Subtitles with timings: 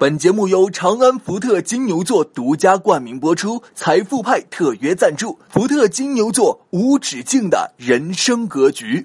[0.00, 5.36] 本节目由长安福特金牛座独家冠名播出，财富派特约赞助。
[5.48, 9.04] 福特金牛座无止境的人生格局。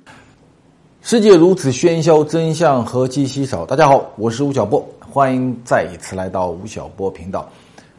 [1.02, 3.66] 世界如此喧嚣，真相何其稀少。
[3.66, 7.50] 大家好，我是吴晓波，欢迎再一次来到吴晓波频道。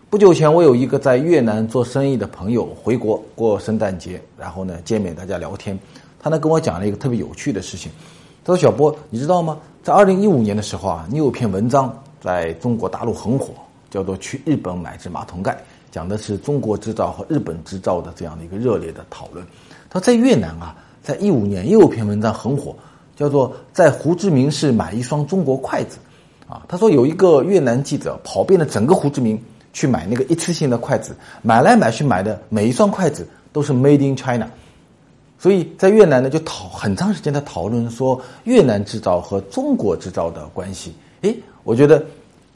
[0.09, 5.77] 不久前，我有一个在越南做生意的朋友回国过圣诞节，然后呢见面大家聊天，
[6.21, 7.91] 他呢跟我讲了一个特别有趣的事情。
[8.45, 9.59] 他说：“小波，你知道吗？
[9.83, 11.93] 在二零一五年的时候啊，你有篇文章。”
[12.25, 13.51] 在中国大陆很火，
[13.91, 15.55] 叫做“去日本买只马桶盖”，
[15.93, 19.47] 讲的是中国制造和日本制造的这样的一个热烈的讨论。
[19.91, 22.75] 他在越南啊，在一五年又有篇文章很火，
[23.15, 25.99] 叫做“在胡志明市买一双中国筷子”。
[26.49, 29.39] 啊，他说有一个越南记者跑遍了整个胡志明
[29.75, 34.49] 去买那个一次性的筷子，买来买去买的每一双筷子都是 Made in China。
[35.39, 40.95] 所以在越南呢，就讨很长时间的讨论说越南制造和中国制造的关系。
[41.21, 42.05] 诶，我觉得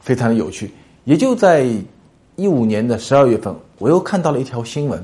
[0.01, 0.73] 非常的有趣。
[1.05, 1.67] 也就在
[2.37, 5.03] 一五年的十二月份，我又看到了一条新闻，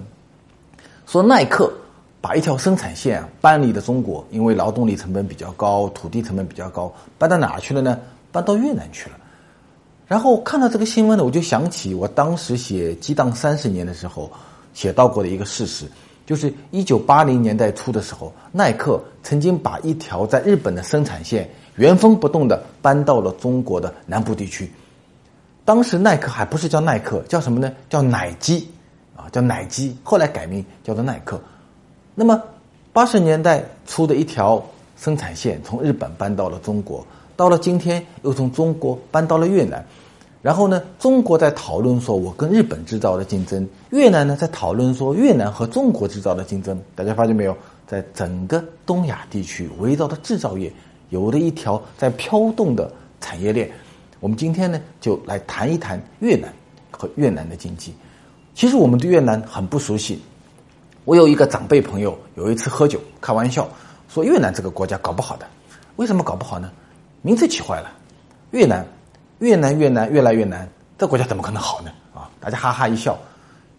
[1.06, 1.72] 说耐克
[2.20, 7.98] 把一条生产线搬离了中国，因为劳动力成本比较高，土地成本比较高，搬到哪去了呢？
[8.30, 9.16] 搬到越南去了。
[10.06, 14.30] 然后看到这个新闻呢，我就想起我当时写《激荡三十年》的时候
[14.74, 15.86] 写到过的一个事实，
[16.26, 21.48] 就是一九八零年代初的时候，耐克曾经把一条在日本的生产线。
[21.76, 24.70] 原封不动的搬到了中国的南部地区。
[25.64, 27.72] 当时耐克还不是叫耐克，叫什么呢？
[27.88, 28.68] 叫奶基
[29.16, 29.96] 啊，叫奶基。
[30.02, 31.40] 后来改名叫做耐克。
[32.14, 32.40] 那么
[32.92, 34.62] 八十年代初的一条
[34.96, 39.84] 生产线从日本搬到了中国，到了今天又从中国搬到了越南。
[40.42, 46.78] 然后呢，中国在讨论说我跟日本制造的竞争，越南呢在讨论说越南和中国制造的竞争。
[46.94, 47.56] 大家发现没有？
[47.86, 50.70] 在整个东亚地区围绕的制造业。
[51.14, 53.70] 有了一条在飘动的产业链，
[54.18, 56.52] 我们今天呢就来谈一谈越南
[56.90, 57.94] 和越南的经济。
[58.52, 60.20] 其实我们对越南很不熟悉。
[61.04, 63.68] 我有一个长辈朋友，有一次喝酒开玩笑
[64.08, 65.46] 说越南这个国家搞不好的。
[65.94, 66.68] 为什么搞不好呢？
[67.22, 67.92] 名字起坏了，
[68.50, 68.84] 越南，
[69.38, 71.92] 越南越南越来越难，这国家怎么可能好呢？
[72.12, 73.16] 啊，大家哈哈一笑。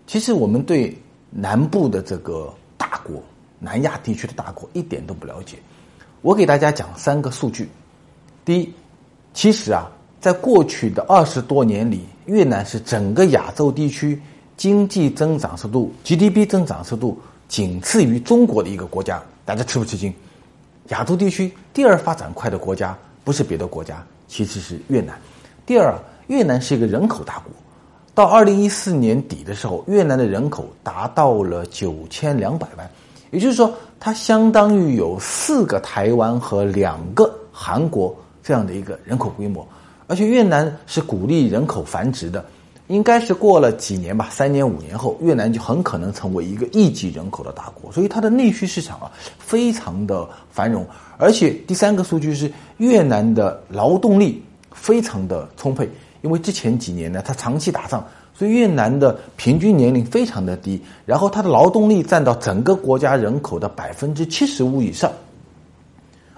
[0.08, 0.98] 其实我们对
[1.32, 3.22] 南部的这个大国，
[3.60, 5.58] 南亚地区的大国一点都不了解。
[6.26, 7.70] 我给大家讲三个数据。
[8.44, 8.74] 第一，
[9.32, 9.86] 其实啊，
[10.20, 14.20] 在过去的二十多年里，越南是整个亚洲地区
[14.58, 19.22] 经济增长速度 （GDP 增长速度）仅次于中国的一个国家。
[19.46, 20.12] 大家吃不吃惊？
[20.88, 25.16] 亚洲地区第二发展快的国家不是别的国家，其实是越南。
[25.64, 27.52] 第二，越南是一个人口大国。
[28.16, 32.90] 到二零一四年底的时候，越南的人口达到了九千两百万。
[33.36, 39.68] 也就是说，它相当于有四个台湾和两个韩国这样的一个人口规模，
[40.08, 42.46] 而且越南是鼓励人口繁殖的，
[42.88, 54.42] 应该是过了几年吧，三年五年后，越南就很可能成为一个亿级人口的大国，所以它的内需市场啊非常的繁荣，而且第三个数据是越南的劳动力
[54.72, 55.90] 非常的充沛，
[56.22, 58.02] 因为之前几年呢，它长期打仗。
[58.38, 65.10] 所以越南的平均年龄非常的低，然后它的劳动力占到整个国家人口的百分之七十五以上，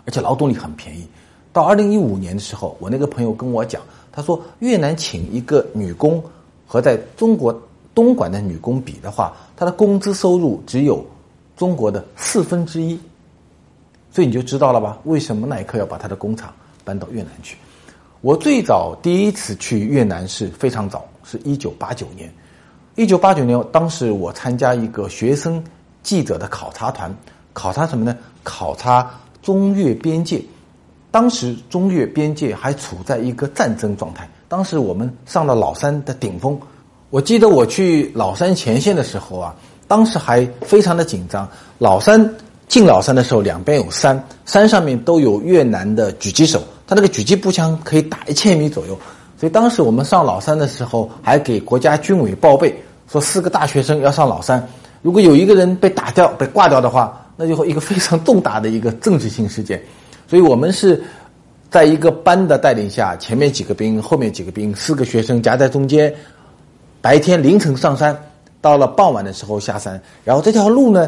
[0.06, 1.08] 而且劳动力很便宜。
[1.52, 3.82] 到二零一五年的时候，我那个朋友跟我讲，
[4.12, 6.24] 他说越南请一个女工
[6.68, 7.60] 和在中国
[7.96, 11.04] 东莞的女工比的话，她的工资收入只有
[11.56, 13.00] 中国的四分之一。
[14.12, 15.00] 所以你就知道了吧？
[15.06, 16.54] 为什么耐克要把他的工厂
[16.84, 17.58] 搬到越南去？
[18.22, 22.34] 我最早第一次去越南是非常早，是一九八九年。
[22.96, 25.64] 一九八九年，当时我参加一个学生
[26.02, 27.14] 记者的考察团，
[27.54, 28.18] 考察什么呢？
[28.44, 29.12] 考察
[29.44, 30.42] 中越边界。
[31.12, 34.28] 当时中越边界还处在一个战争状态。
[34.48, 36.60] 当时我们上了老山的顶峰，
[37.10, 39.56] 我记得我去老山前线的时候啊，
[39.88, 41.48] 当时还非常的紧张。
[41.78, 42.36] 老山
[42.68, 46.62] 进老山的时候，两边有山，山上面都有越南的狙击手。
[46.86, 48.98] 他那个狙击步枪可以打一千米左右，
[49.38, 52.76] 所以当时我们上老山的时候，还给国家军委报备
[53.08, 54.68] 说四个大学生要上老山，
[55.04, 59.80] 如果有一个人被打掉、被挂掉的话，那就会一个非常重大的一个政治性事件。
[60.28, 61.02] 所以我们是
[61.70, 66.12] 在一个班的带领下，前面几个兵，后面几个兵，四个学生夹在中间，
[67.00, 68.18] 白天凌晨上山，
[68.60, 70.02] 到了傍晚的时候下山。
[70.24, 71.08] 然后这条路呢，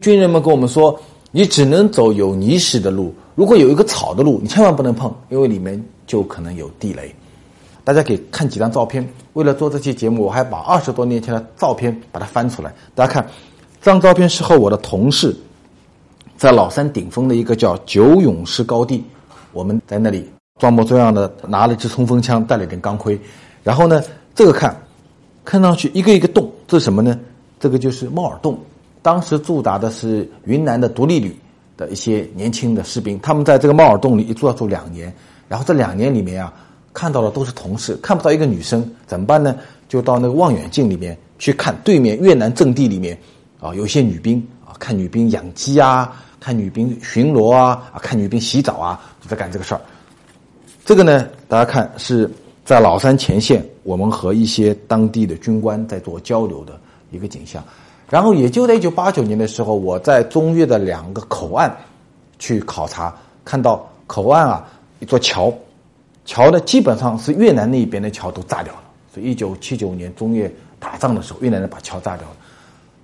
[0.00, 0.98] 军人们跟我们说，
[1.30, 7.14] 你只能走有泥石的路，如果有一个草的路，你千万不能碰，因为里面就可能有地雷。
[7.84, 9.06] 大家可以看几张照片。
[9.32, 12.72] 为了做这期节目，我还把二十多年前的照片把它翻出来。
[12.94, 13.26] 大家看，
[13.80, 15.34] 这张照片是和我的同事
[16.36, 19.02] 在老山顶峰的一个叫九勇士高地，
[19.52, 20.28] 我们在那里
[20.60, 23.18] 装模作样的拿了一支冲锋枪，带了一点钢盔。
[23.64, 24.02] 然后呢，
[24.34, 24.76] 这个看，
[25.44, 27.18] 看上去一个一个洞，这是什么呢？
[27.58, 28.58] 这个就是猫耳洞。
[29.00, 31.36] 当时驻扎的是云南的独立旅
[31.76, 35.12] 的一些年轻的士兵，他们在这个猫耳洞里一住要住两年。
[35.48, 36.52] 然后这两年里面啊。
[36.92, 39.56] 看到的都是同事，看不到一个女生，怎么办呢？
[39.88, 43.18] 就到那个望远镜里面去看对面越南阵地里面，
[43.60, 46.10] 啊，有些女兵啊，看女兵养鸡啊，
[46.40, 49.80] 看女兵巡逻啊，啊，看女兵洗澡啊，就在干这个事儿。
[50.84, 52.30] 这个呢，大家看是
[52.64, 56.80] 在老山前线，我们和一些当地的军官在做交流的
[57.10, 57.62] 一个景象。
[58.08, 61.74] 然后也就在一九八九年的时候，我在中越的两个口岸
[62.38, 63.14] 去考察，
[63.44, 64.66] 看到口岸啊
[65.00, 65.52] 一座桥。
[66.24, 68.82] 桥呢，基本上是越南那边的桥都炸掉了。
[69.12, 72.36] 所以，一九七九年中越打仗的时候，越南人把桥炸掉了。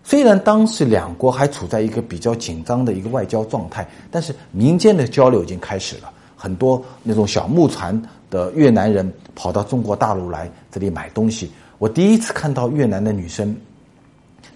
[0.05, 6.11] 虽然当时两国还处在一个比较紧张的一个外交状态，但是民间的交流已经开始了。
[6.35, 8.01] 很多那种小木船
[8.31, 11.51] 的越南人跑到中国大陆来这里买东西。
[11.79, 13.55] 我第一次看到越南的女生，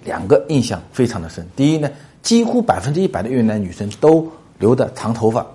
[0.05, 1.47] 两个印象非常的深。
[1.55, 1.91] 第一呢，
[2.23, 4.26] 几乎百分之一百的越南女生都
[4.59, 5.47] 留的长头发，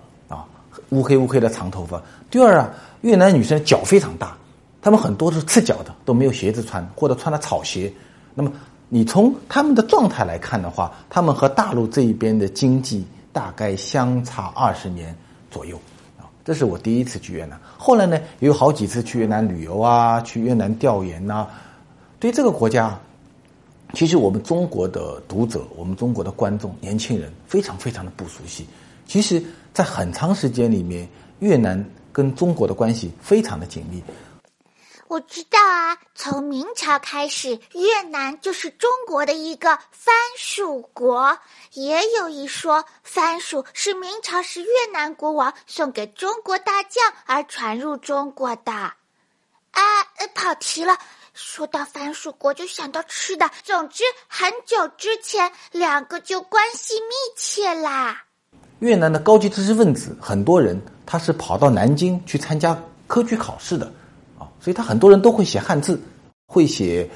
[0.89, 2.01] 乌黑乌黑的长头发。
[2.29, 2.69] 第二啊。
[3.01, 4.35] 越南女生脚非常大，
[4.81, 7.93] 她们很多都是赤脚的，都没有鞋子穿，或者穿了草鞋。
[8.33, 8.51] 那么
[8.89, 15.15] 你从他们的状态来看的话，他们和大陆这一边的经济大概相差二十年
[15.51, 15.79] 左右
[16.17, 16.25] 啊。
[16.43, 21.47] 这是我第一次去越南，后来呢也有好几次去越南旅游啊，去越南调研呐。
[22.19, 22.99] 对这个国家，
[23.93, 28.65] 其实我们中国的读者、我们中国的观众、年轻人非常非常的不熟悉。
[29.05, 29.41] 其实，
[29.77, 31.07] 在很长时间里面，
[31.37, 31.87] 越南。
[32.11, 34.03] 跟中国的关系非常的紧密。
[35.07, 41.37] 我知道啊，从明朝开始，越南就是中国的一个藩属国。
[41.73, 48.71] 也有一说，藩属是明朝时越南国王送给中国大将而传入中国的。
[48.71, 48.95] 啊，
[50.33, 50.97] 跑题了。
[51.35, 53.47] 说到藩属国，就想到吃的。
[53.63, 58.23] 总之，很久之前，两个就关系密切啦。
[58.79, 60.79] 越南的高级知识分子，很多人。
[61.09, 62.77] 他是跑到南京去参加
[63.07, 63.85] 科举考试的，
[64.37, 65.97] 啊，所以他很多人都会写汉字，
[66.47, 67.09] 会写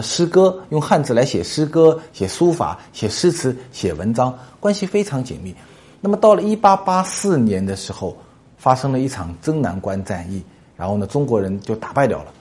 [0.00, 5.54] 诗歌，用汉字来写诗歌、写书法、写诗词、写文章，关系非常紧密。
[6.02, 8.14] 那么到了一八八四年的时候，
[8.58, 10.42] 发生了一场征南关战役，
[10.76, 12.32] 然后呢，中国人就打败掉了。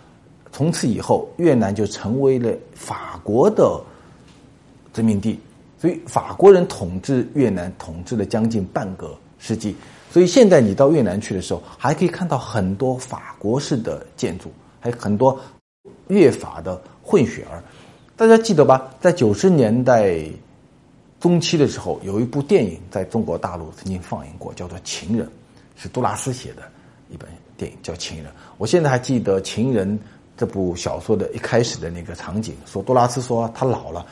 [0.52, 3.82] 从此以后，越南就成为了法国的
[4.94, 5.40] 殖民地，
[5.80, 9.76] 所以法国人统治越南，统治了将近半个世纪。
[10.10, 15.40] 所以现在你到越南去的时候，还可以看到很多法国式的建筑，还有很多
[16.08, 17.62] 越法的混血儿。
[18.16, 18.90] 大家记得吧？
[19.00, 20.20] 在九十年代
[21.20, 25.28] 中期的时候，有一部电影在中国大陆曾经放映过，叫做《情人》，
[25.76, 26.64] 是杜拉斯写的
[27.12, 28.28] 一本电影，叫《情人》。
[28.58, 30.00] 我现在还记得《情人》
[30.36, 34.06] 这部小说的一开始的那个场景，说杜拉斯说他老了，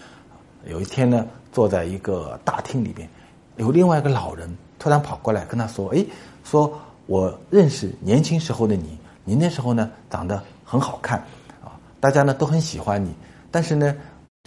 [0.68, 1.26] 有一天呢，
[1.56, 3.08] 坐在一个大厅里边，
[3.56, 4.54] 有另外一个老人。
[4.78, 6.06] 突然跑过来跟他说：“哎，
[6.44, 11.18] 说我认识年轻时候的你，你那时候呢长得很好看，
[11.64, 13.16] 啊，大家呢都很喜欢你。
[13.50, 13.96] 但是呢，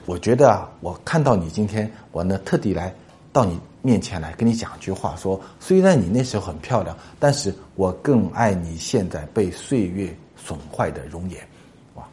[0.04, 2.94] 我觉得啊，我看到你今天，我呢特地来
[3.32, 11.40] 到你面前来跟你讲一句话，说虽然你那时候很漂亮，但是我更爱你现在被岁月损坏的容颜，
[11.94, 12.04] 哇，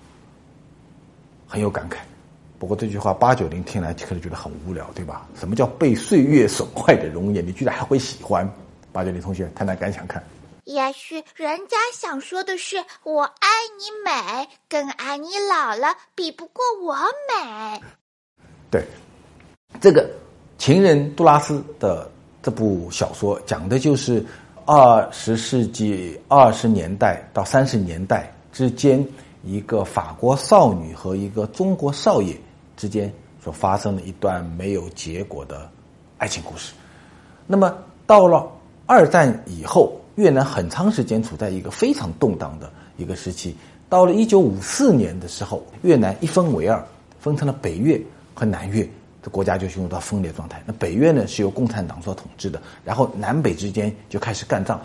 [1.46, 1.98] 很有感慨。”
[2.58, 5.28] 不过这句话八九零听来可能觉得很无聊，对吧？
[5.38, 7.46] 什么叫被岁月损坏的容颜？
[7.46, 8.50] 你居然还会喜欢？
[8.92, 10.24] 八九零同学谈谈感想看。
[10.64, 13.48] 也许人家想说的是我爱
[13.78, 16.96] 你美，更爱你老了，比不过我
[17.28, 17.82] 美。
[18.72, 18.84] 对，
[19.80, 20.10] 这个
[20.58, 22.10] 情人杜拉斯的
[22.42, 24.26] 这部小说讲的就是
[24.66, 29.06] 二十世纪二十年代到三十年代之间
[29.44, 32.36] 一个法国少女和一个中国少爷。
[32.86, 33.12] 之间
[33.44, 35.68] 所发生的一段没有结果的
[36.20, 36.72] 爱情故事。
[37.48, 37.76] 那么
[38.06, 38.48] 到了
[38.86, 43.56] 二战以后，越南很长时间处在一个非常动荡的一个时期。
[43.90, 46.86] 到了一九五四年的时候，越南一分为二，
[47.20, 48.00] 分成了北越
[48.36, 48.88] 和南越，
[49.24, 50.62] 这国家就进入到分裂状态。
[50.64, 54.80] 那北越呢是由共产党所统治的，然后南北之间就开始干仗。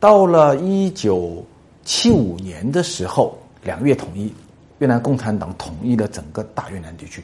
[0.00, 1.46] 到了一九
[1.84, 4.34] 七五年的时候，两越统一，
[4.82, 7.22] 越南共产党统一了整个大越南地区。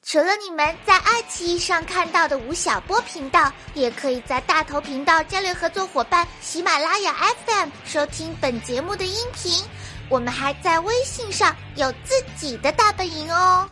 [0.00, 7.12] 除了你们在爱奇艺上看到的吴晓波频道，也可以在大头频道战略合作伙伴喜马拉雅
[7.46, 9.52] FM 收听本节目的音频。
[10.08, 13.68] 我们还在微信上有自己的大本营哦。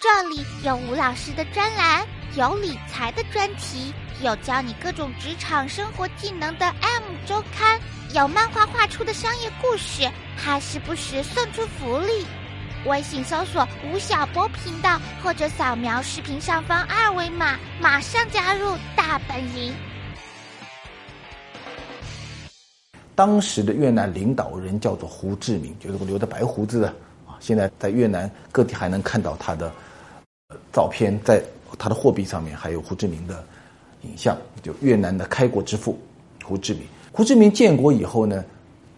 [0.00, 7.80] 这里有吴老师的专栏，有理财的专题，有教你各种职场生活技能的 M 周刊，
[8.14, 12.24] 有漫画画出的商业故事，还时不时送出福利。
[12.86, 19.74] 微信搜索吴晓波频道，或者扫描视频上方二维码，马上加入大本营。
[23.16, 26.88] 当时的越南领导人叫做胡志明，就是个留着白胡子的
[27.26, 27.34] 啊。
[27.40, 29.72] 现在在越南各地还能看到他的
[30.72, 31.42] 照片，在
[31.76, 33.44] 他的货币上面还有胡志明的
[34.02, 36.00] 影像，就越南的开国之父
[36.44, 36.86] 胡志明。
[37.16, 38.44] 胡志明建国以后呢，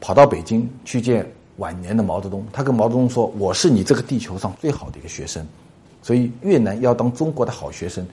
[0.01, 1.25] 跑到北京去见。
[1.59, 5.43] 晚年的毛泽东，他跟毛泽东说：“我是你这个地球上最好的一个学生，
[6.03, 8.07] 所以越南要当中国的好学生。”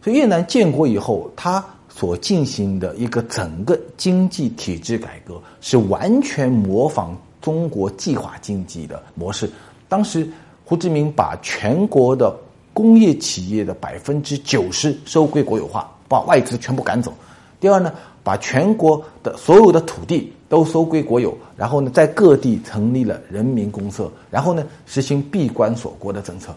[0.00, 9.50] 所以越南建国以后，他所进行的一个整个经济体制改革，是完全模仿中国计划经济的模式。
[9.88, 10.28] 当时
[10.64, 12.32] 胡志明把全国的
[12.72, 17.12] 工业企业的百分之九十收归国有化，把外资全部赶走。
[17.58, 17.92] 第二呢，
[18.28, 20.30] 把全国的所有的土地。
[20.50, 26.54] 都收归国有，然后呢，在各地成立了人民公社，然后呢，实行闭关锁国的政策。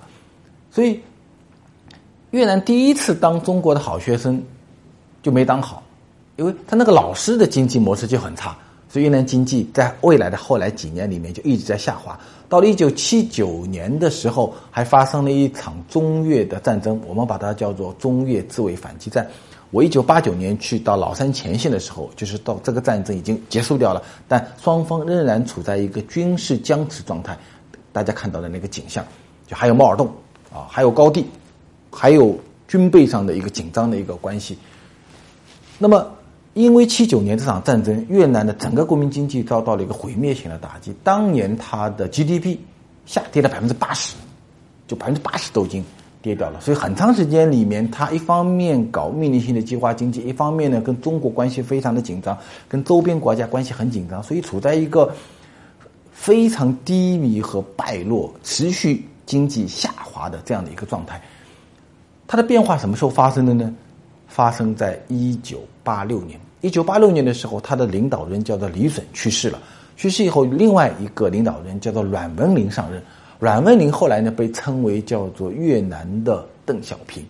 [0.72, 0.98] 所以，
[2.30, 4.42] 越南第一次当中国的好学生
[5.22, 5.84] 就没当好，
[6.38, 8.56] 因为他那个老师的经济模式就很差，
[8.88, 12.18] 所以越南经济在未来的后来几年里面就一直在下滑。
[12.48, 19.28] 到了一九七九年的时候，还发生了一场中越的战争，我们把它叫做中越自卫反击战。
[19.72, 27.38] 我一九八九年去到老山前线的时候，就是到这个战争已经结束掉了，但双方仍然处在一个军事僵持状态。
[27.94, 29.06] 大家看到的那个景象，
[29.48, 30.08] 就还有猫耳洞
[30.54, 31.25] 啊，还有高地，
[31.90, 32.38] 还有
[32.68, 34.58] 军备上的一个紧张的一个关系。
[35.78, 36.06] 那么，
[36.54, 40.94] 因为七九年这场战争，越南的整个国民经济遭到了一个毁灭性的打击。
[41.04, 42.58] 当年它的 GDP
[43.06, 44.16] 下跌了百分之八十，
[44.88, 45.84] 就百分之八十都已经。
[46.22, 52.38] 跌掉了，所以很长时间里面，他一方面搞命令性的计划经济，一方面呢跟中国关系非常的紧张，
[52.68, 55.12] 跟周边国家关系很紧张，所以处在一个
[56.12, 61.20] 非常低迷和败落、持续经济下滑的这样的一个状态。
[62.28, 63.74] 它的变化什么时候发生的呢？
[64.28, 66.40] 发生在一九八六年。
[66.62, 69.60] 一九八六年的时候，他的领导人叫做李隼去世了，
[69.98, 73.01] 去世以后，另外一个领导人叫做阮文林上任。
[73.41, 77.25] 阮文林后来呢，被称为叫做越南的邓小平，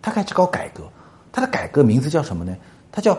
[0.00, 0.84] 他开始搞改革，
[1.30, 2.56] 他的改革名字叫什么呢？
[2.90, 3.16] 他叫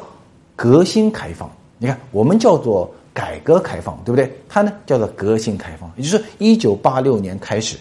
[0.56, 1.48] 革新开放。
[1.78, 4.36] 你看，我们叫做改革开放，对不对？
[4.50, 7.78] 他呢叫做革新开放，也就是一九八六年开始，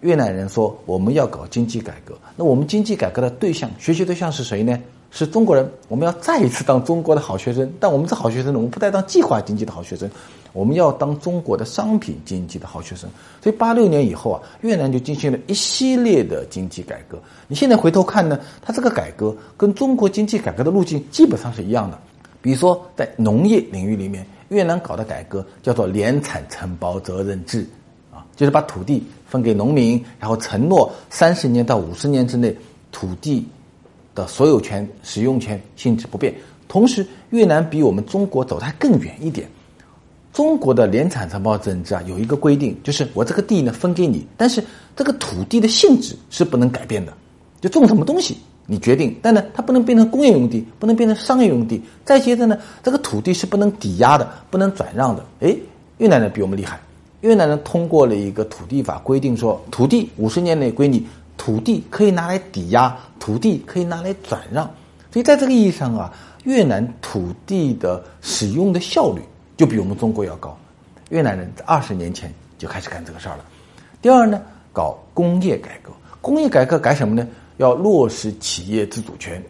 [0.00, 2.16] 越南人说我们要搞经济改革。
[2.34, 4.80] 那我们经济改革的对象，学习对象是谁呢？
[5.10, 5.70] 是中国人。
[5.88, 10.10] 我们要再一次当中国的好学生，但我们这好学生呢，我们不再当计划经济的好学生。
[10.54, 13.08] 我们要当中国的商品经济的好学生，
[13.40, 17.18] 所以八六年以后啊，越南就进行了一系列的经济改革。
[17.46, 21.98] 你现在回头看呢，它这个改革跟中国经济改革的路径基本上是一样的。
[22.40, 27.64] 比如说在农业领域里面，越南搞的改革叫做联产承包责任制，
[28.10, 32.56] 啊，就是把土地分给农民，然后承诺三十年到五十年之内
[32.90, 33.46] 土地
[34.18, 36.34] 的所有权、使用权性质不变。
[36.66, 39.48] 同时，越南比我们中国走的还更远一点。
[40.32, 44.62] 中国的联产承包责任制啊，有一个规定，就是我这个地呢分给你，但是
[44.94, 47.12] 这个土地的性质是不能改变的，
[47.60, 51.80] 就种什么东西你决定，但呢它不能变成工业用地，不能变成商业用地。
[52.04, 55.24] 再接着呢，这个土地是不能抵押的，不能转让的。
[55.40, 55.56] 哎，
[55.96, 56.78] 越南人比我们厉害，
[57.22, 61.04] 越南人通过了一个土地法，规定说土地五十年内归你，
[61.38, 64.66] 土地可以拿来抵押，土地可以拿来转让。
[65.10, 66.12] 所以在这个意义上啊，
[66.44, 69.22] 越南土地的使用的效率。
[69.56, 70.56] 就比我们中国要高，
[71.08, 73.44] 越南人在二十年前就开始干这个事儿了。
[74.00, 74.40] 第二呢，
[74.72, 75.90] 搞工业改革，
[76.20, 77.26] 工业改革改什么呢？
[77.56, 79.42] 要落实企业自主权，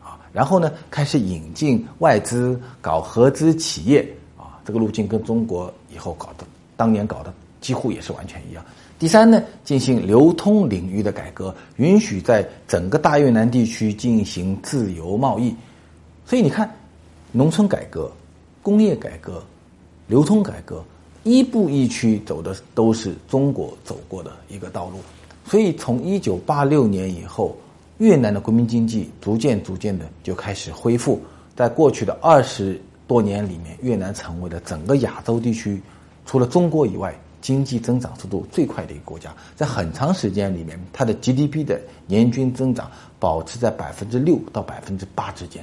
[0.00, 8.64] 啊，然后呢，开始引进外资，搞合资企业，啊，这个路径跟中国以后搞的当年搞的几乎也是完全一样。
[9.02, 15.52] 第三呢，进行流通领域的改革，允许在整个大越南地区进行自由贸易。
[16.24, 16.72] 所以你看，
[17.32, 18.08] 农村改革。
[18.62, 19.42] 工业改革、
[20.06, 20.84] 流通改革，
[21.24, 25.00] 一步一趋走的都是中国走过的一个道路。
[25.44, 27.56] 所以，从一九八六年以后，
[27.98, 31.20] 越南的国民经济逐渐逐渐的就开始恢复。
[31.56, 35.82] 在过去的二十多年里面，越南成为了整个亚洲地区
[36.24, 39.34] 除了中国以外经济增长速度最快的一个国家。
[39.54, 45.62] 在很长时间里面，它的 GDP 的年均增长保持在百分之六到百分之八之间。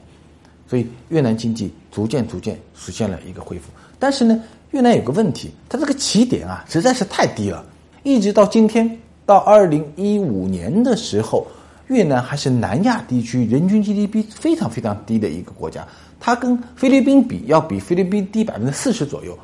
[0.67, 3.71] 所以越南经济逐渐逐渐实现了一个恢复。
[3.98, 7.65] 但是呢，越南有个问题，它这个起点啊实在是太低了。
[8.03, 11.48] 一直到今天，到二零一五年的时候。
[11.89, 15.88] 越南还是南亚地区人均 GDP 非常非常低的一个国家，
[16.19, 19.36] 它跟菲律宾比要比菲律宾低百分之四十左右，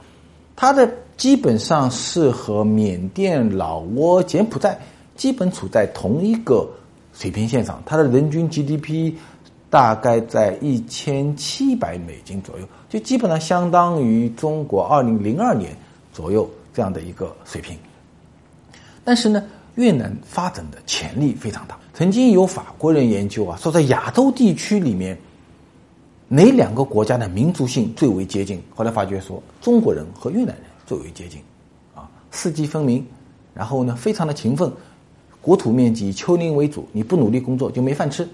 [0.55, 4.77] 它的基本上是和缅甸、老挝、柬埔寨
[5.15, 6.67] 基本处在同一个
[7.13, 9.13] 水平线上，它的人均 GDP
[9.69, 15.75] 大概在一千七百美金左右，就基本上相当于中国二零零二年
[16.13, 17.77] 左右这样的一个水平。
[19.03, 19.43] 但是呢，
[19.75, 21.77] 越南发展的潜力非常大。
[21.93, 25.17] 曾经有法国人研究啊，说在亚洲地区里面，
[26.35, 28.61] 哪两个国家的民族性最为接近？
[28.75, 31.39] 后来发觉说，中国人和越南人最为接近，
[31.93, 33.01] 啊，四季分明，
[33.53, 34.69] 然后呢，非常的勤奋，
[35.39, 38.27] 国土面积以丘陵为主，你不努力工作就没饭吃。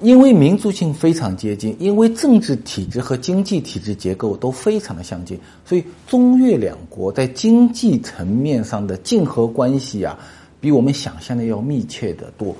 [0.00, 10.18] 因为民族性非常接近，因为政治体制和经济体制结构都非常的相近，所以中越两国在经济层面上的竞合关系啊，
[10.58, 12.56] 比我们想象的要密切的多。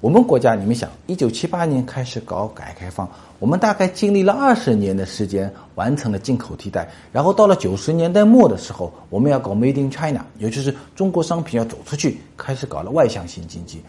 [0.00, 3.06] 我们国家，你们想，一九七八年开始搞改革开放，
[3.38, 6.88] 我们大概经历了二十年的时间，完成了进口替代。
[7.12, 13.82] 然后到了九十年代末的时候，我们要搞 Made in China，也就是中国商品要走出去，开始搞了外向型经济。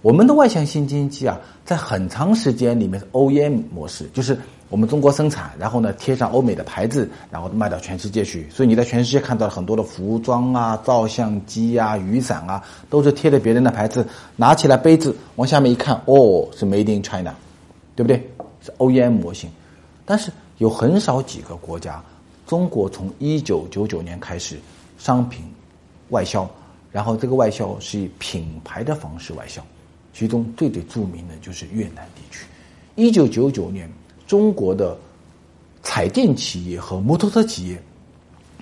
[0.00, 4.38] 我们的外向型经济啊，在很长时间里面是 OEM 模式，就是
[4.70, 8.48] 我们中国生产，然后呢贴上欧美的牌子，然后卖到全世界去。
[8.48, 17.34] 所以你在全世界看到很多的服装啊、照相机啊、雨伞啊，都是贴着别人的牌子，拿起来杯子往下面一看，哦，是 Made in China，
[17.96, 18.30] 对不对？
[18.64, 19.50] 是 OEM 模型。
[20.06, 22.02] 但是有很少几个国家，
[22.46, 24.56] 中国从一九九九年开始
[24.98, 25.44] 商品
[26.10, 26.48] 外销，
[26.92, 29.60] 然后这个外销是以品牌的方式外销。
[30.12, 32.44] 其中最最著名的就是越南地区。
[32.96, 33.90] 一九九九年，
[34.30, 34.96] 中国的
[35.82, 37.82] 彩电企业和摩托车企业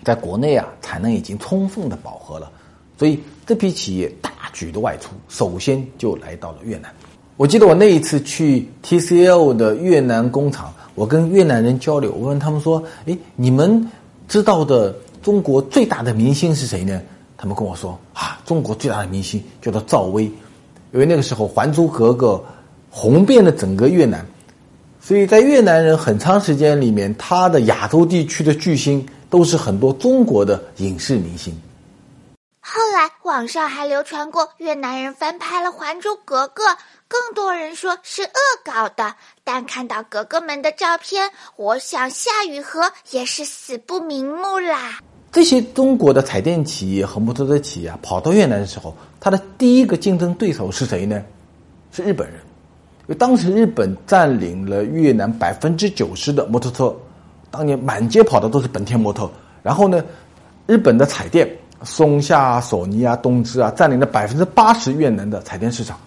[0.02, 2.50] 在国内啊产能已经充分的饱和了，
[2.96, 6.90] 所以这批企业大举的外出，首先就来到了越南。
[7.36, 13.86] 我记得我那一次去 TCL 的越南工厂，我跟越南人交流，我问他们说：“哎，你们
[14.26, 16.98] 知道的中国最大的明星是谁呢？”
[17.36, 20.24] 他们跟我说：“啊，中国最大的明星叫做赵薇。”
[20.94, 22.36] 因为那个时候《还珠格格》
[22.88, 24.26] 红遍了整个越南，
[25.08, 31.58] 所以在越南人很长时间里面，他的亚洲地区的巨星都是很多中国的影视明星。
[32.60, 36.62] 后来网上还流传过越南人翻拍了《还珠格格》，
[37.08, 38.30] 更多人说是恶
[38.62, 39.14] 搞的。
[39.44, 44.98] 但看到格格们的照片，我想夏雨荷也是死不瞑目啦。
[45.32, 51.24] 这些中国的彩电企业和摩托车企业啊，跑到越南的时候，他的第一个竞争对手是谁呢？
[51.92, 52.38] 是日本人。
[53.08, 56.94] 因为当时日本占领了越南百分之九十的摩托车，
[57.50, 59.30] 当年满街跑的都是本田摩托。
[59.62, 60.04] 然后呢，
[60.66, 61.48] 日本的彩电，
[61.82, 65.98] 松下、索尼啊、东芝啊，占领了百分之八十越南的彩电市场。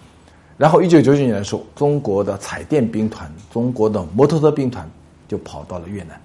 [0.56, 4.88] 然后一九九九年的时候，中国的彩电兵团、中国的摩托车兵团
[5.26, 6.16] 就跑到了越南。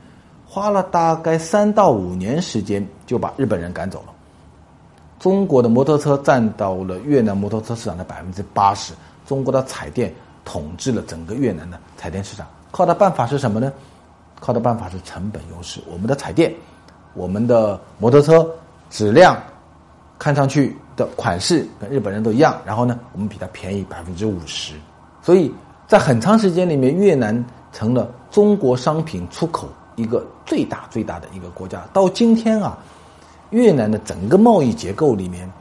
[0.45, 4.13] 花了大概三到五年时间，就把日本人赶走了。
[5.19, 8.93] 中国的摩托车占到了越南摩托车市场的百分之八十，
[9.25, 10.13] 中国的彩电
[10.47, 12.47] 统治了整个越南的彩电市场。
[12.71, 13.69] 靠的办法是什么呢？
[14.39, 15.81] 靠的办法是成本优势。
[15.85, 16.53] 我们的彩电，
[17.13, 18.49] 我们的摩托车
[18.89, 19.37] 质量
[20.17, 24.75] 看上去的款式跟日本人都一样，然后呢，我们比它便宜百分之五十。
[25.21, 25.53] 所以
[25.85, 29.67] 在很长时间里面，越南成了中国商品出口。
[29.97, 32.77] 一个最大最大的一个国家，到今天啊，
[33.49, 35.51] 越南的整个贸易结构里面，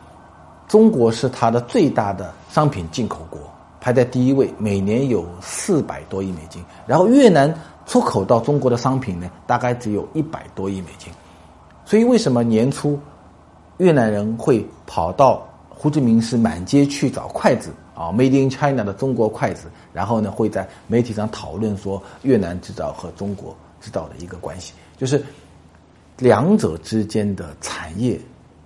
[0.69, 3.41] 中国是它的最大的商品进口国，
[3.87, 6.61] 排在第一位，每年有四百多亿美金。
[6.89, 7.55] 然后越南
[7.87, 11.09] 出口到中国的商品呢，大概只有一百多亿美金。
[11.85, 12.99] 所以为什么年初
[13.77, 23.57] 越南人会跑到胡志明市满街去找筷子啊，Made in China 的中国筷子，然后呢会在媒体上讨论说越南制造和中国。
[23.81, 25.25] 制造的一个关系，就是
[26.19, 28.19] 两者之间的产业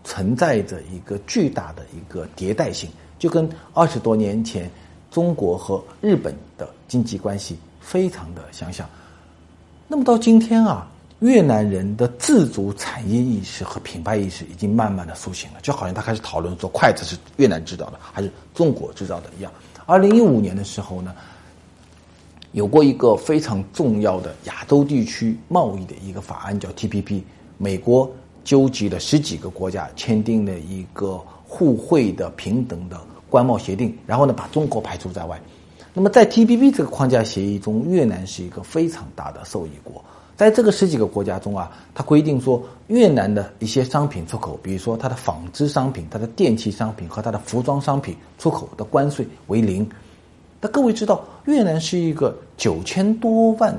[0.03, 4.71] 存在着一个巨大的一个迭代性，就跟二十多年前
[5.11, 8.89] 中国和日本的经济关系非常的相像。
[9.89, 10.87] 那么到今天啊，
[11.19, 19.53] 越南人的自主产业意识和品牌意识已经慢慢的苏醒了，就好像他开始讨论说筷子是越南制造的还是中国制造的一样。
[19.87, 21.13] 二零一五年的时候呢，
[22.53, 27.23] 有过一个非常重要的亚洲地区贸易的一个法案，叫 TPP。
[27.59, 28.11] 美国
[28.45, 32.99] 纠集了十几个国家签订了一个互惠的平等的
[33.31, 35.41] 关贸协定，然后呢把中国排除在外。
[35.95, 40.05] 那么在 TPP 这个框架协议中，越南是一个非常大的受益国。
[40.37, 49.87] 在这个十几个国家中啊，它规定说越南的一些商品出口，比如说它的纺织商品、它的电器商品和它的服装商品出口的关税为零。
[50.61, 53.77] 那各位知道，越南是一个九千多万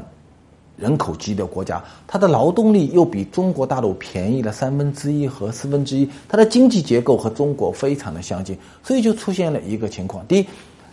[0.78, 10.48] 人口级的国家，它的劳动力又比中国大陆便宜了三分之一和四分之一，它的经济结构和中国非常的相近，所以就出现了一个情况：第一，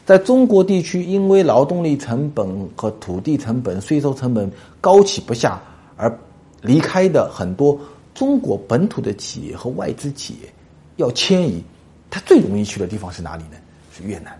[0.04, 5.62] 在中国地区，因为劳动力成本和土地成本、税收成本高企不下，
[5.96, 6.18] 而
[6.60, 7.78] 离开的很多
[8.14, 10.52] 中国本土的企业和外资企业
[10.96, 11.62] 要迁移，
[12.10, 13.56] 它最容易去的地方是哪里呢？
[13.90, 14.32] 是越南。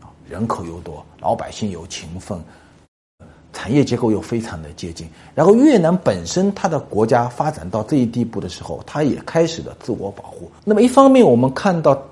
[0.00, 2.38] 啊人口又多，老百姓又勤奋，
[3.60, 5.06] 产业结构又非常的接近。
[5.34, 10.50] 然后越南本身它的国家发展到这一地步的时候，它也开始了自我保护。
[10.64, 12.02] 那么一方面，我们看到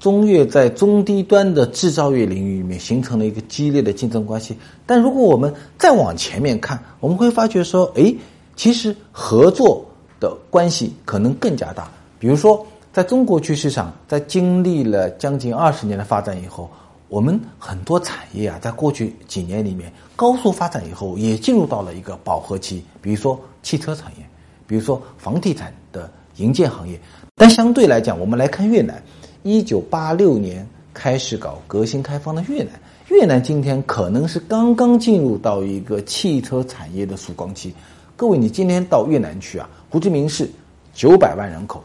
[0.00, 4.58] 中越在中低端的制造业领域里面形成了一个激烈的竞争关系。
[4.84, 8.12] 但如果我们再往前面看，我们会发觉说，哎，
[8.56, 9.84] 其实合作
[10.18, 11.88] 的关系可能更加大。
[12.18, 16.68] 比如说，在中国区市场，在经历了将近二十年的发展以后。
[17.08, 22.84] 我们很多产业啊，在过去几年里面高速发展以后，也进入到了一个饱和期。
[23.00, 24.26] 比如说汽车产业，
[24.66, 27.00] 比如说房地产的营建行业。
[27.36, 29.00] 但相对来讲，我们来看越南，
[29.44, 32.72] 一九八六年开始搞革新开放的越南，
[33.08, 37.72] 越南今天可能是刚刚进入到一个汽车产业的曙光期。
[38.16, 40.50] 各位，你今天到越南去啊，胡志明市
[40.92, 41.84] 九百万人口，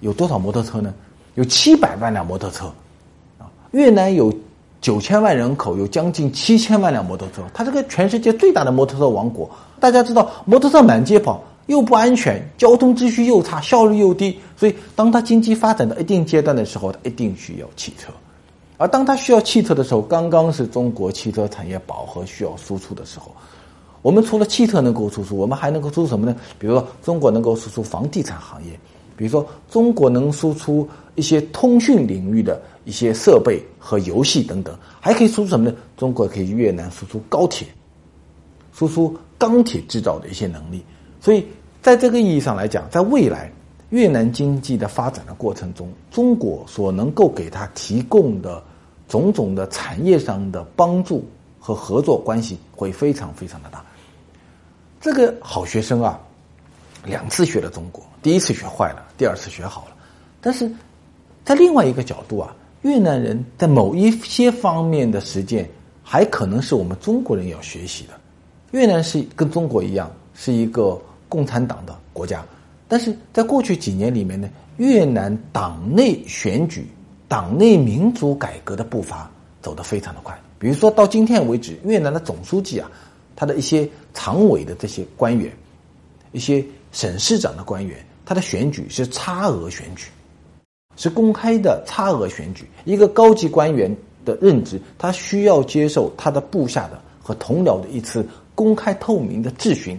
[0.00, 0.92] 有多少摩托车呢？
[1.36, 2.66] 有七百万辆摩托车
[3.38, 4.36] 啊，越南有。
[4.80, 9.50] 九千万人口有将近七千万辆摩托车，它这个全世界最大的摩托车王国。
[9.80, 14.38] 大家知道，摩托车满街跑又不安全，交通秩序又差，效率又低。
[14.56, 18.12] 所以，当它经济发展到一定阶段的时候，它一定需要汽车。
[18.76, 23.32] 而当它需要汽车的时候，刚刚是中国汽车产业饱和需要输出的时候。
[24.00, 26.36] 我们除了汽车能够输出，我们还能够输出什么呢？
[26.56, 28.70] 比如说，中国能够输出房地产行业，
[29.16, 32.62] 比如说，中国能输出一些通讯领域的。
[32.88, 35.76] 一些设备和游戏等等，还可以输出什么呢？
[35.94, 37.68] 中国可以越南输出高铁，
[38.72, 40.82] 输出钢铁制造的一些能力。
[41.20, 41.46] 所以，
[41.82, 43.52] 在这个意义上来讲，在未来
[43.90, 48.64] 越南经济的发展的过程中，中国所能够给他提供的
[49.06, 51.28] 种种的产业上的帮助
[51.60, 53.84] 和合作关系会非常非常的大。
[54.98, 56.18] 这个好学生啊，
[57.04, 59.96] 两次学了中国，第一次学坏了，第二次学好了。
[60.40, 60.72] 但是
[61.44, 62.56] 在另外一个角度啊。
[62.88, 65.68] 越南人在某一些方面的实践，
[66.02, 68.14] 还可能是我们中国人要学习的。
[68.70, 70.98] 越南是跟中国一样是一个
[71.28, 72.42] 共产党的国家，
[72.88, 74.48] 但是在过去几年里面呢，
[74.78, 76.86] 越南党内选举、
[77.28, 80.34] 党内民主改革的步伐走得非常的快。
[80.58, 82.90] 比如说到今天为止，越南的总书记啊，
[83.36, 85.52] 他的一些常委的这些官员，
[86.32, 90.08] 一些省市长的官员，他的选举是差额选举。
[90.98, 99.96] 是公开的差额选举，一个高级官员的任职，他需要接受他的部下的和同僚的一次公开透明的质询，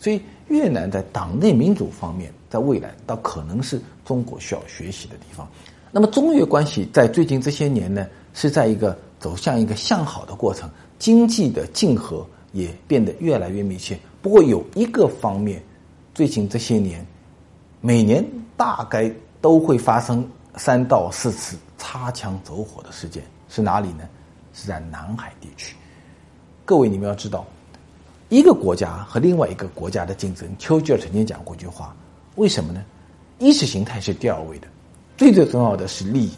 [0.00, 5.48] 所以越南在党内民主方面，在未来倒可能是中国需要学习的地方。
[5.92, 10.68] 那么中越关系在最近这些年呢，是在一个走向一个向好的过程，
[10.98, 13.96] 经济的竞合也变得越来越密切。
[14.20, 15.62] 不过有一个方面，
[16.12, 17.06] 最近这些年，
[17.80, 18.24] 每年
[18.56, 19.08] 大概。
[19.44, 20.26] 都会发生
[20.56, 24.08] 三到四次擦枪走火的事件，是哪里呢？
[24.54, 25.76] 是在南海地区。
[26.64, 27.44] 各位，你们要知道，
[28.30, 31.94] 一个国家和另外一个国家的竞争，丘吉尔曾经讲过一句话：
[32.36, 32.82] 为什么呢？
[33.38, 34.68] 意识形态是第二位的，
[35.18, 36.32] 最最重要的是利益。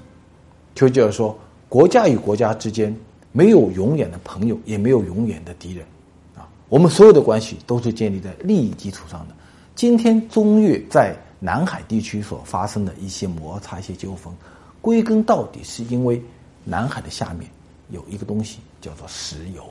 [0.74, 1.38] 丘吉尔说，
[1.68, 2.92] 国家与国家之间
[3.30, 5.86] 没有永远的朋友，也没有永远的敌人。
[6.34, 9.34] 啊，我们所有的关系都是建立在利益基础上的。
[9.76, 11.16] 今天中越在。
[11.46, 14.34] 南海地区所发生的一些摩擦、一些纠纷，
[14.80, 16.20] 归根到底是因为
[16.64, 17.48] 南海的下面
[17.90, 19.64] 有一个东西叫做石油。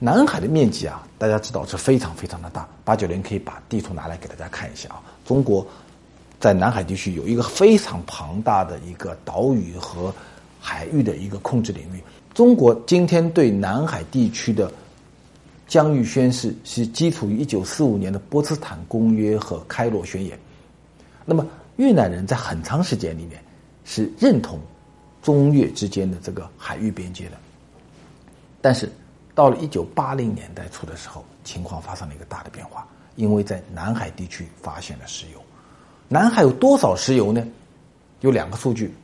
[0.00, 2.68] 南海的面积啊，大家知道是非常非常的大。
[2.84, 5.00] 八九零可以把地图拿来给大家看一下啊。
[5.24, 5.64] 中国
[6.40, 10.12] 在南海地区有一个非常庞大的一个岛屿和
[10.60, 12.02] 海域的一个控制领域。
[12.34, 14.72] 中国今天对南海地区的
[15.68, 20.36] 疆域宣示是基础于一九四五年的波茨坦公约和开罗宣言。
[21.26, 23.42] 那么越南人在很长时间里面
[23.84, 24.58] 是认同
[25.22, 27.32] 中越之间的这个海域边界的，
[28.62, 28.90] 但是
[29.34, 32.86] 到了一九八零年代初的时候，情况发生了一个大的变化，
[33.16, 35.42] 因为在南海地区发现了石油。
[36.08, 37.44] 南海有多少石油呢？
[38.20, 38.94] 有两个数据，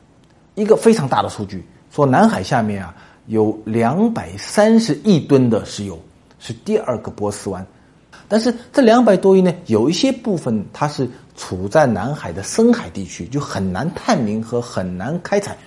[0.55, 2.95] 一个非常大的数据说南海下面啊
[3.27, 5.99] 有两百三十亿吨的石油，
[6.39, 7.65] 是第二个波斯湾。
[8.27, 15.57] 但是这两百多亿呢，有一些部分它是处在南海的深海地区，就很难探明和很难开采。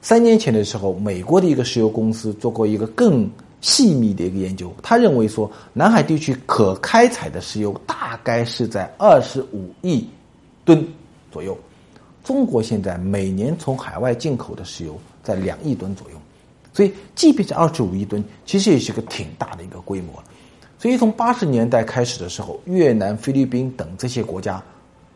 [0.00, 3.28] 三年前的时候，美国的一个石油公司做过一个更
[3.60, 10.06] 细密的一个研究，他认为说南海地区可开采的石油大概是在二十五亿
[10.64, 10.86] 吨
[11.32, 11.56] 左右。
[12.22, 16.16] 中国现在每年从海外进口的石油在两亿吨左右，
[16.72, 20.24] 所以即便是二十五亿吨，其实也是个挺大的一个规模了。
[20.84, 24.62] 所以从八十年代开始的时候，越南、菲律宾等这些国家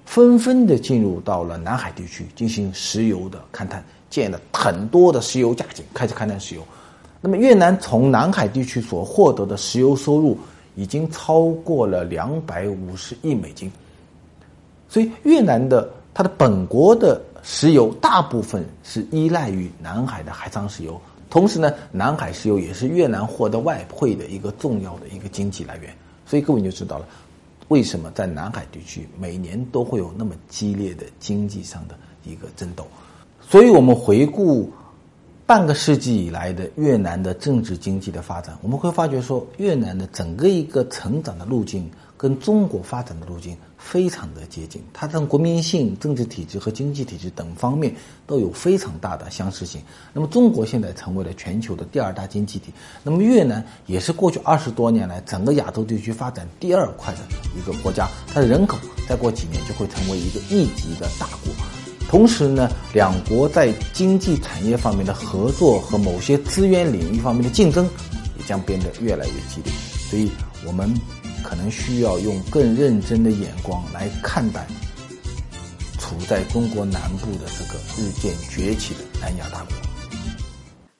[0.06, 3.84] 纷纷的进入到了南海地区进行石油的勘探。
[4.08, 6.62] 建了很多的石油架井，开始勘探石油。
[7.20, 10.38] 那么越南从南海地区所获得的石油收入
[10.74, 13.70] 已经超过了两百五十亿美金。
[14.88, 20.98] 所以越南的它的本国的石油大部分是依赖于南海的海上石油，
[21.30, 25.94] 同时呢，南海石油也是越南获得外汇的一个重要的一个经济来源。
[26.24, 27.06] 所以各位就知道了，
[27.68, 32.86] 为什么在南海地区每年都会有那么激烈的经济上的一个争斗。
[33.40, 34.70] 所以，我们回顾
[35.46, 47.94] 半个世纪以来的越南的政治经济的发展，我们会发觉说，越南的整个一个成长的路径跟中国发展的路径非常的接近，它从国民性、政治体制和经济体制等方面
[48.26, 49.80] 都有非常大的相似性。
[50.12, 52.72] 那么，中国现在成为了全球的第二大经济体，
[53.04, 57.20] 那么越南也是过去二十多年来整个亚洲地区发展第二快的
[57.56, 58.76] 一个国家，它的人口
[59.08, 61.54] 再过几年就会成为一个亿级的大国。
[62.08, 67.88] 同时呢，两国在经济产业方面的合作和某些资源领域方面的竞争，
[68.38, 69.72] 也将变得越来越激烈。
[70.10, 70.32] 所以，
[70.66, 70.92] 我们
[71.42, 74.66] 可能需要用更认真的眼光来看待
[75.98, 79.72] 处在中国南部的这个日渐崛起的南亚大国。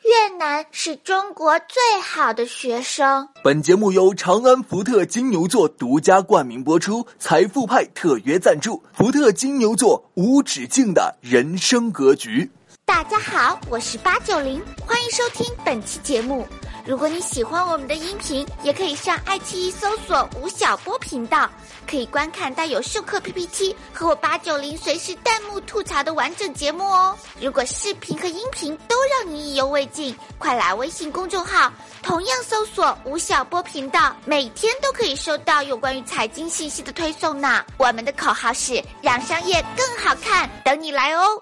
[0.05, 3.29] 越南是中国最好的学生。
[3.45, 8.83] 本节目由长安福特金牛座独家冠名播出，财富派特约赞助。
[8.95, 12.51] 福特金牛座无止境的人生格局。
[12.87, 16.47] 大家好，我是八九零，欢迎收听本期节目。
[16.89, 21.47] 如果你喜欢我们的音频，也可以上爱奇艺搜索吴晓波频道，
[21.87, 27.15] 可以观看带有授课 PPT 和我八九零随时弹幕吐槽的完整节目哦。
[27.43, 31.71] 如果视频和音频都让你意犹未尽，快来微信公众号，
[32.03, 37.63] 同样搜索吴晓波频道，每天都可以收到有关于财经信息的推送呢。
[37.77, 41.37] 我们的口号是让商业更好看，等你来哦。